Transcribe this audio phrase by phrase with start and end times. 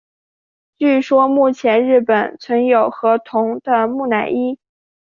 [0.79, 4.57] 据说目前日本存有河童的木乃伊。